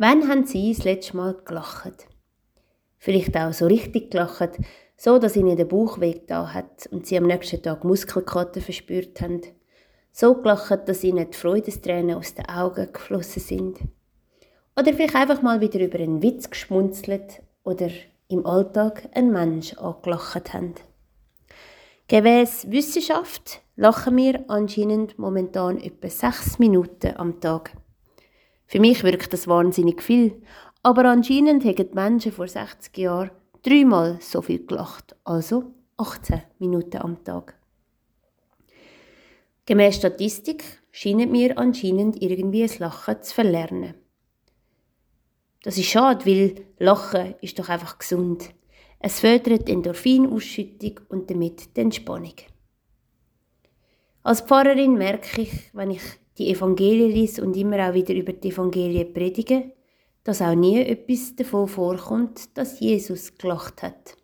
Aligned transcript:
Wann 0.00 0.26
haben 0.28 0.46
Sie 0.46 0.72
das 0.72 0.84
letzte 0.84 1.14
Mal 1.18 1.36
gelacht? 1.44 2.08
Vielleicht 2.96 3.36
auch 3.36 3.52
so 3.52 3.66
richtig 3.66 4.10
gelacht, 4.10 4.58
so 4.96 5.18
dass 5.18 5.36
Ihnen 5.36 5.58
der 5.58 5.66
Bauch 5.66 6.00
wehgetan 6.00 6.54
hat 6.54 6.88
und 6.90 7.06
Sie 7.06 7.18
am 7.18 7.26
nächsten 7.26 7.62
Tag 7.62 7.84
Muskelkater 7.84 8.62
verspürt 8.62 9.20
haben. 9.20 9.42
So 10.10 10.36
gelacht, 10.36 10.88
dass 10.88 11.04
Ihnen 11.04 11.30
die 11.30 11.36
Freudestränen 11.36 12.16
aus 12.16 12.32
den 12.32 12.48
Augen 12.48 12.90
geflossen 12.90 13.42
sind. 13.42 13.78
Oder 14.74 14.94
vielleicht 14.94 15.16
einfach 15.16 15.42
mal 15.42 15.60
wieder 15.60 15.80
über 15.80 15.98
einen 15.98 16.22
Witz 16.22 16.48
geschmunzelt 16.48 17.42
oder 17.62 17.90
im 18.28 18.46
Alltag 18.46 19.06
einen 19.12 19.32
Mensch 19.32 19.74
angelacht 19.74 20.54
haben. 20.54 20.76
Gemäß 22.08 22.70
Wissenschaft 22.70 23.60
lachen 23.76 24.16
wir 24.16 24.44
anscheinend 24.48 25.18
momentan 25.18 25.78
etwa 25.78 26.08
sechs 26.08 26.58
Minuten 26.58 27.18
am 27.18 27.38
Tag. 27.42 27.72
Für 28.70 28.78
mich 28.78 29.02
wirkt 29.02 29.32
das 29.32 29.48
wahnsinnig 29.48 30.00
viel, 30.00 30.40
aber 30.84 31.06
anscheinend 31.06 31.64
haben 31.64 31.74
die 31.74 31.88
Menschen 31.92 32.30
vor 32.30 32.46
60 32.46 32.96
Jahren 32.98 33.32
dreimal 33.64 34.18
so 34.20 34.42
viel 34.42 34.64
gelacht, 34.64 35.16
also 35.24 35.74
18 35.96 36.40
Minuten 36.60 36.98
am 36.98 37.24
Tag. 37.24 37.58
Gemäß 39.66 39.96
Statistik 39.96 40.62
scheinen 40.92 41.32
wir 41.32 41.58
anscheinend 41.58 42.22
irgendwie 42.22 42.62
das 42.62 42.78
Lachen 42.78 43.20
zu 43.20 43.34
verlernen. 43.34 43.94
Das 45.64 45.76
ist 45.76 45.86
schade, 45.86 46.24
weil 46.24 46.64
Lachen 46.78 47.34
ist 47.40 47.58
doch 47.58 47.70
einfach 47.70 47.98
gesund. 47.98 48.50
Es 49.00 49.18
fördert 49.18 49.66
die 49.66 49.72
Endorphinausschüttung 49.72 51.00
und 51.08 51.28
damit 51.28 51.76
die 51.76 51.80
Entspannung. 51.80 52.36
Als 54.22 54.42
Pfarrerin 54.42 54.94
merke 54.94 55.42
ich, 55.42 55.74
wenn 55.74 55.90
ich 55.90 56.02
die 56.40 56.50
Evangelien 56.50 57.10
lese 57.10 57.42
und 57.42 57.54
immer 57.56 57.88
auch 57.88 57.94
wieder 57.94 58.14
über 58.14 58.32
die 58.32 58.48
Evangelien 58.48 59.12
predige, 59.12 59.72
dass 60.24 60.40
auch 60.40 60.54
nie 60.54 60.80
etwas 60.80 61.36
davon 61.36 61.68
vorkommt, 61.68 62.56
dass 62.56 62.80
Jesus 62.80 63.34
gelacht 63.36 63.82
hat. 63.82 64.16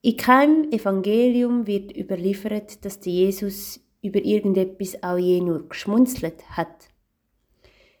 In 0.00 0.16
keinem 0.16 0.70
Evangelium 0.72 1.66
wird 1.66 1.94
überliefert, 1.94 2.84
dass 2.86 3.00
der 3.00 3.12
Jesus 3.12 3.80
über 4.02 4.24
irgendetwas 4.24 5.02
auch 5.02 5.18
je 5.18 5.42
nur 5.42 5.68
geschmunzelt 5.68 6.42
hat. 6.56 6.88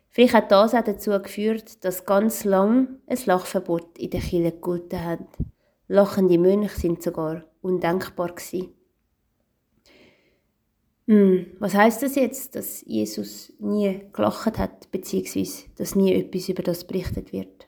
Vielleicht 0.08 0.32
hat 0.32 0.50
das 0.50 0.74
auch 0.74 0.82
dazu 0.82 1.10
geführt, 1.10 1.84
dass 1.84 2.06
ganz 2.06 2.44
lang 2.44 3.00
ein 3.06 3.18
Lachverbot 3.26 3.98
in 3.98 4.10
der 4.10 4.20
Kirche 4.20 4.52
gegolten 4.52 5.04
hat. 5.04 5.28
Lachende 5.88 6.38
Mönche 6.38 6.74
sind 6.74 7.02
sogar 7.02 7.44
undenkbar 7.60 8.28
gewesen. 8.34 8.72
Hm, 11.10 11.46
was 11.58 11.74
heißt 11.74 12.04
das 12.04 12.14
jetzt, 12.14 12.54
dass 12.54 12.84
Jesus 12.86 13.52
nie 13.58 14.00
gelacht 14.12 14.56
hat, 14.58 14.92
beziehungsweise 14.92 15.64
dass 15.74 15.96
nie 15.96 16.14
etwas 16.14 16.48
über 16.48 16.62
das 16.62 16.86
berichtet 16.86 17.32
wird? 17.32 17.66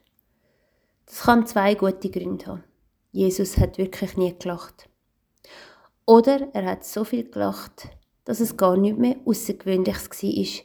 Das 1.07 1.23
kann 1.23 1.45
zwei 1.45 1.75
gute 1.75 2.09
Gründe 2.09 2.47
haben. 2.47 2.65
Jesus 3.11 3.59
hat 3.59 3.79
wirklich 3.79 4.17
nie 4.17 4.33
gelacht. 4.39 4.89
Oder 6.07 6.55
er 6.55 6.67
hat 6.67 6.85
so 6.85 7.03
viel 7.03 7.29
gelacht, 7.29 7.89
dass 8.25 8.39
es 8.39 8.57
gar 8.57 8.77
nicht 8.77 8.97
mehr 8.97 9.17
Außergewöhnliches 9.25 10.23
war. 10.23 10.65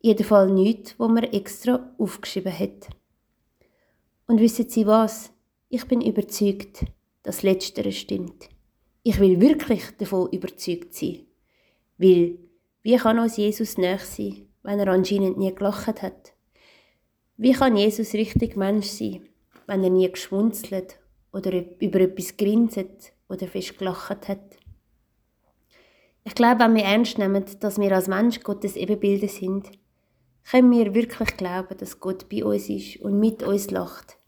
Jedenfalls 0.00 0.52
nichts, 0.52 0.94
wo 0.98 1.08
man 1.08 1.24
extra 1.24 1.92
aufgeschrieben 1.98 2.56
hat. 2.56 2.86
Und 4.28 4.38
wissen 4.38 4.70
Sie 4.70 4.86
was? 4.86 5.32
Ich 5.70 5.84
bin 5.86 6.02
überzeugt, 6.02 6.84
dass 7.24 7.42
Letztere 7.42 7.90
stimmt. 7.90 8.48
Ich 9.02 9.18
will 9.18 9.40
wirklich 9.40 9.82
davon 9.98 10.30
überzeugt 10.30 10.94
sein. 10.94 11.25
Weil, 11.98 12.38
wie 12.82 12.96
kann 12.96 13.18
uns 13.18 13.36
Jesus 13.36 13.78
näher 13.78 13.98
sein, 13.98 14.48
wenn 14.62 14.78
er 14.78 14.88
anscheinend 14.88 15.38
nie 15.38 15.54
gelacht 15.54 16.02
hat? 16.02 16.34
Wie 17.36 17.52
kann 17.52 17.76
Jesus 17.76 18.12
richtig 18.12 18.56
Mensch 18.56 18.86
sein, 18.86 19.28
wenn 19.66 19.82
er 19.82 19.90
nie 19.90 20.10
geschmunzelt 20.10 20.98
oder 21.32 21.52
über 21.80 22.00
etwas 22.00 22.36
grinset 22.36 23.12
oder 23.28 23.46
fest 23.46 23.78
gelacht 23.78 24.28
hat? 24.28 24.58
Ich 26.24 26.34
glaube, 26.34 26.60
wenn 26.60 26.74
wir 26.74 26.84
ernst 26.84 27.18
nehmen, 27.18 27.44
dass 27.60 27.78
wir 27.78 27.92
als 27.92 28.08
Mensch 28.08 28.40
Gottes 28.40 28.76
Ebenbilder 28.76 29.28
sind, 29.28 29.70
können 30.50 30.70
wir 30.70 30.94
wirklich 30.94 31.36
glauben, 31.36 31.76
dass 31.78 32.00
Gott 32.00 32.28
bei 32.28 32.44
uns 32.44 32.68
ist 32.68 33.00
und 33.00 33.18
mit 33.18 33.42
uns 33.42 33.70
lacht. 33.70 34.18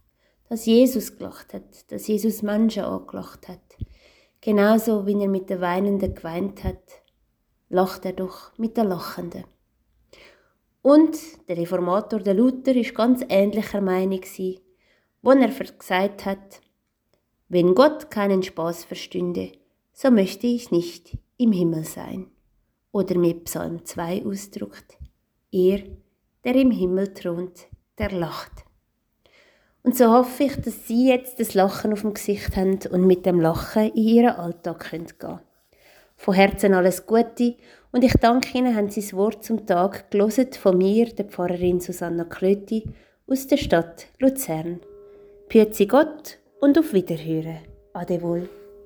Dass 0.48 0.66
Jesus 0.66 1.18
gelacht 1.18 1.52
hat, 1.52 1.90
dass 1.92 2.06
Jesus 2.06 2.42
Menschen 2.42 2.84
angelacht 2.84 3.48
hat. 3.48 3.76
Genauso 4.40 5.06
wie 5.06 5.20
er 5.20 5.28
mit 5.28 5.50
den 5.50 5.60
Weinenden 5.60 6.14
geweint 6.14 6.64
hat 6.64 7.02
lacht 7.68 8.04
er 8.04 8.12
doch 8.12 8.56
mit 8.58 8.76
der 8.76 8.84
Lachenden. 8.84 9.44
Und 10.82 11.18
der 11.48 11.56
Reformator, 11.56 12.20
der 12.20 12.34
Luther, 12.34 12.74
ist 12.74 12.94
ganz 12.94 13.24
ähnlicher 13.28 13.80
Meinung 13.80 14.22
sie, 14.24 14.60
wo 15.22 15.32
er 15.32 15.48
gesagt 15.48 16.24
hat, 16.24 16.60
wenn 17.48 17.74
Gott 17.74 18.10
keinen 18.10 18.42
Spaß 18.42 18.84
verstünde, 18.84 19.52
so 19.92 20.10
möchte 20.10 20.46
ich 20.46 20.70
nicht 20.70 21.16
im 21.36 21.52
Himmel 21.52 21.84
sein. 21.84 22.30
Oder 22.92 23.18
mit 23.18 23.44
Psalm 23.44 23.84
2 23.84 24.24
ausdruckt, 24.26 24.96
er, 25.50 25.82
der 26.44 26.54
im 26.54 26.70
Himmel 26.70 27.12
thront, 27.12 27.66
der 27.98 28.12
lacht. 28.12 28.64
Und 29.82 29.96
so 29.96 30.12
hoffe 30.12 30.44
ich, 30.44 30.56
dass 30.56 30.86
Sie 30.86 31.08
jetzt 31.08 31.40
das 31.40 31.54
Lachen 31.54 31.92
auf 31.92 32.02
dem 32.02 32.14
Gesicht 32.14 32.56
haben 32.56 32.78
und 32.90 33.06
mit 33.06 33.26
dem 33.26 33.40
Lachen 33.40 33.90
in 33.92 33.96
Ihren 33.96 34.36
Alltag 34.36 34.90
gehen 34.90 35.06
können. 35.18 35.40
Von 36.18 36.34
Herzen 36.34 36.74
alles 36.74 37.06
Gute 37.06 37.54
und 37.92 38.02
ich 38.02 38.12
danke 38.14 38.58
Ihnen, 38.58 38.74
haben 38.74 38.90
Sie 38.90 39.00
das 39.00 39.14
Wort 39.14 39.44
zum 39.44 39.64
Tag 39.66 40.10
gelesen 40.10 40.52
von 40.52 40.76
mir, 40.76 41.06
der 41.06 41.24
Pfarrerin 41.24 41.80
Susanna 41.80 42.24
Klöti 42.24 42.84
aus 43.28 43.46
der 43.46 43.56
Stadt 43.56 44.08
Luzern. 44.18 44.80
Pützi 45.48 45.86
Gott 45.86 46.38
und 46.60 46.76
auf 46.76 46.92
Wiederhören. 46.92 47.60
Adewohl. 47.94 48.48